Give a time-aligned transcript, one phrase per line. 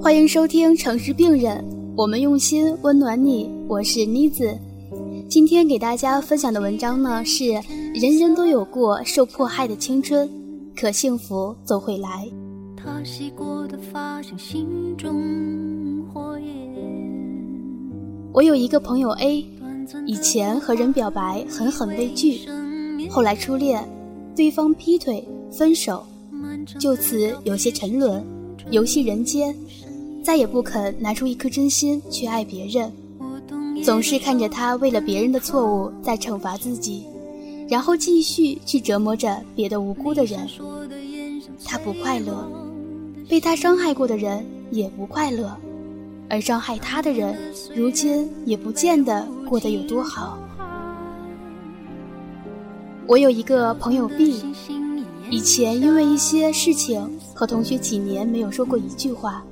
[0.00, 1.58] 欢迎收听《城市病人》，
[1.96, 3.50] 我们用心温暖你。
[3.66, 4.56] 我是妮子，
[5.28, 7.50] 今天给大家分享的文章呢是：
[7.94, 10.30] 人人都有过受迫害的青春，
[10.76, 12.26] 可幸福总会来。
[12.76, 16.48] 他洗过的发像心中火焰。
[18.32, 19.44] 我有一个朋友 A，
[20.06, 22.38] 以前和人表白狠狠被拒，
[23.10, 23.86] 后来初恋，
[24.36, 26.06] 对方劈腿分手，
[26.78, 28.24] 就此有些沉沦，
[28.70, 29.54] 游戏人间。
[30.22, 32.92] 再也不肯拿出一颗真心去爱别人，
[33.82, 37.04] 总是看着他为了别人的错误在惩罚自己，
[37.68, 40.46] 然后继续去折磨着别的无辜的人。
[41.64, 42.46] 他不快乐，
[43.28, 45.56] 被他伤害过的人也不快乐，
[46.28, 47.36] 而伤害他的人
[47.74, 50.38] 如今也不见得过得有多好。
[53.06, 54.42] 我有一个朋友 B，
[55.30, 59.42] 以前因为一些事情和同学几年没有说过一句话。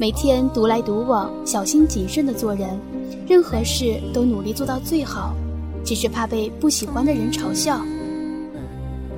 [0.00, 2.78] 每天独来独往，小心谨慎的做人，
[3.26, 5.34] 任何事都努力做到最好，
[5.84, 7.80] 只是怕被不喜欢的人嘲笑。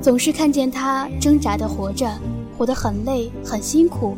[0.00, 2.10] 总是看见他挣扎的活着，
[2.56, 4.16] 活得很累很辛苦，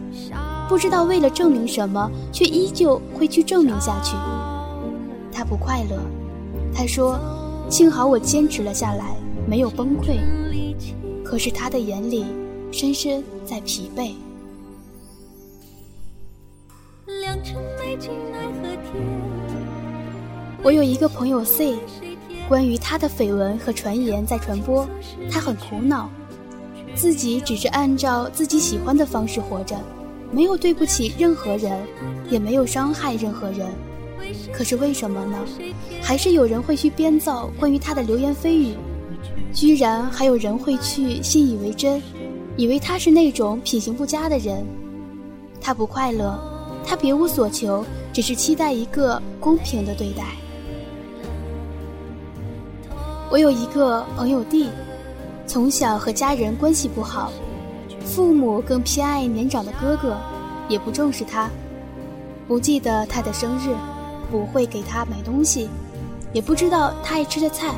[0.69, 4.14] 不知道为了证明什么，却依旧会去证明下去。
[5.33, 5.98] 他不快乐，
[6.73, 7.19] 他说
[7.69, 9.17] ：“幸好我坚持了下来，
[9.48, 10.20] 没有崩溃。”
[11.27, 12.25] 可是他的眼里，
[12.70, 14.12] 深深在疲惫。
[20.64, 21.77] 我有一个朋友 C，
[22.48, 24.88] 关于他的绯闻和传言在传播，
[25.28, 26.08] 他很苦恼，
[26.94, 29.77] 自己只是按照自己喜欢的方式活着，
[30.30, 31.84] 没有对不起任何人，
[32.30, 33.66] 也没有伤害任何人。
[34.52, 35.36] 可是为什么呢？
[36.00, 38.77] 还是有人会去编造关于他的流言蜚语，
[39.52, 42.00] 居然还有人会去信以为真，
[42.56, 44.64] 以为他是那种品行不佳的人。
[45.60, 46.38] 他不快乐，
[46.86, 50.22] 他别无所求，只是期待一个公平的对待。
[53.33, 54.68] 我有一个朋友弟，
[55.46, 57.33] 从小和家人关系不好，
[58.05, 60.18] 父母更偏爱年长的哥哥，
[60.68, 61.48] 也不重视他，
[62.46, 63.74] 不记得他的生日，
[64.30, 65.70] 不会给他买东西，
[66.34, 67.74] 也不知道他爱吃的菜。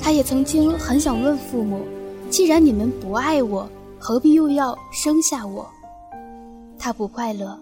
[0.00, 1.82] 他也曾经很想问父母：
[2.28, 3.70] 既然你们不爱我，
[4.00, 5.64] 何必又要生下我？
[6.76, 7.56] 他不快乐，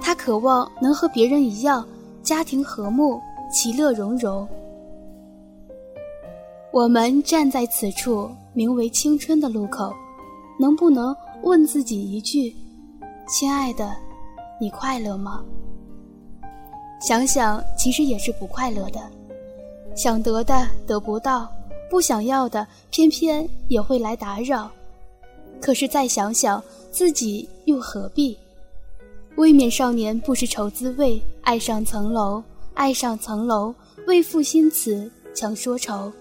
[0.00, 1.86] 他渴望能和别人一样，
[2.22, 3.20] 家庭和睦，
[3.52, 4.48] 其乐融融。
[6.70, 9.90] 我们站在此处，名为青春的路口，
[10.60, 12.54] 能不能问自己一句
[13.26, 13.96] ：“亲爱的，
[14.60, 15.42] 你快乐吗？”
[17.00, 19.00] 想想，其实也是不快乐的。
[19.96, 21.50] 想得的得不到，
[21.90, 24.70] 不想要的偏偏也会来打扰。
[25.62, 28.36] 可是再想想，自己又何必？
[29.36, 32.42] 未免少年不识愁滋味，爱上层楼，
[32.74, 33.74] 爱上层楼，
[34.06, 36.12] 为赋新词强说愁。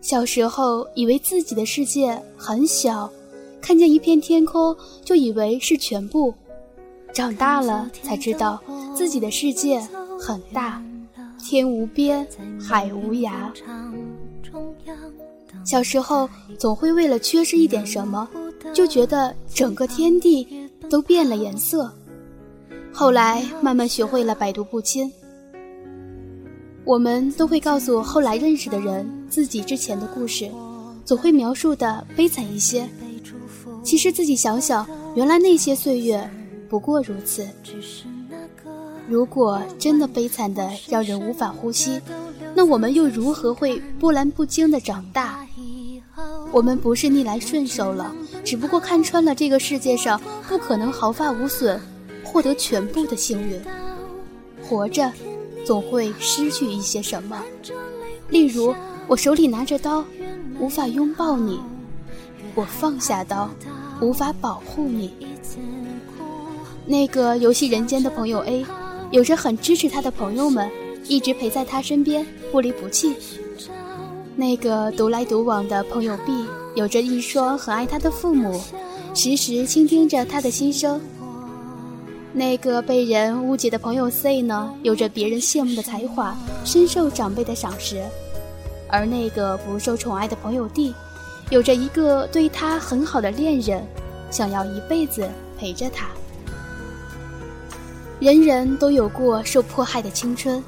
[0.00, 3.10] 小时候以为自己的世界很小，
[3.60, 6.32] 看见一片天空就以为是全部。
[7.12, 8.62] 长大了才知道
[8.94, 9.80] 自己的世界
[10.20, 10.82] 很大，
[11.42, 12.26] 天无边，
[12.60, 13.50] 海无涯。
[15.64, 16.28] 小时候
[16.58, 18.28] 总会为了缺失一点什么，
[18.72, 20.46] 就觉得整个天地
[20.88, 21.90] 都变了颜色。
[22.92, 25.10] 后来慢慢学会了百毒不侵。
[26.86, 30.48] 我们都会告诉后来认识的人自己之前的故事，
[31.04, 32.88] 总会描述的悲惨一些。
[33.82, 34.86] 其实自己想想，
[35.16, 36.30] 原来那些岁月
[36.68, 37.44] 不过如此。
[39.08, 42.00] 如果真的悲惨的让人无法呼吸，
[42.54, 45.44] 那我们又如何会波澜不惊的长大？
[46.52, 48.14] 我们不是逆来顺受了，
[48.44, 51.80] 只不过看穿了这个世界上不可能毫发无损，
[52.22, 53.60] 获得全部的幸运。
[54.62, 55.10] 活着。
[55.66, 57.42] 总会失去一些什么，
[58.28, 58.72] 例如
[59.08, 60.04] 我手里拿着刀，
[60.60, 61.58] 无法拥抱你；
[62.54, 63.50] 我放下刀，
[64.00, 65.10] 无法保护你。
[66.86, 68.64] 那个游戏人间的朋友 A，
[69.10, 70.70] 有着很支持他的朋友们，
[71.08, 73.16] 一直陪在他身边，不离不弃。
[74.36, 76.46] 那个独来独往的朋友 B，
[76.76, 78.62] 有着一双很爱他的父母，
[79.14, 81.00] 时时倾听着他的心声。
[82.36, 86.36] 那个被人误解的朋友 C 呢，有着别人羡慕的才华，
[86.66, 87.96] 深受长辈的赏识；
[88.90, 90.94] 而那个不受宠爱的朋友 D，
[91.48, 93.82] 有着一个对他很好的恋人，
[94.30, 95.26] 想要一辈子
[95.58, 96.08] 陪着他。
[98.20, 100.62] 人人都有过受迫害的青春，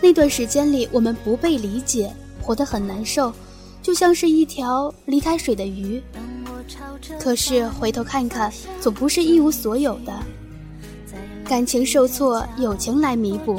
[0.00, 2.08] 那段时间里，我们不被理解，
[2.40, 3.32] 活得很难受，
[3.82, 6.00] 就像是一条离开水的鱼，
[7.18, 10.12] 可是回头看看，总不是一无所有的。
[11.50, 13.56] 感情受挫，友情来弥补；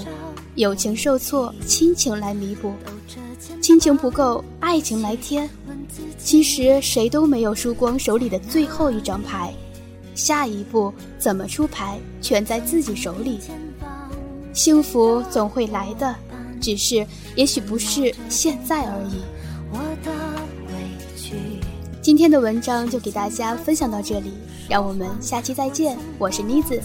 [0.56, 2.72] 友情受挫，亲情来弥补；
[3.62, 5.50] 亲情不够，爱情来添。
[6.18, 9.54] 其实谁都没有输光手里的最后一张牌，
[10.16, 13.42] 下一步怎么出牌，全在自己手里。
[14.54, 16.16] 幸福总会来的，
[16.62, 17.06] 只是
[17.36, 19.22] 也许不是现在而已。
[22.02, 24.32] 今天的文章就给大家分享到这里，
[24.72, 25.98] 让我们下期再见。
[26.18, 26.82] 我是妮子。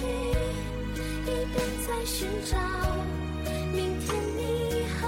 [0.00, 1.56] 一边
[1.86, 2.56] 在寻找
[3.72, 5.06] 明天你好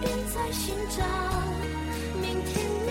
[0.00, 1.04] 边在寻找
[2.20, 2.89] 明天。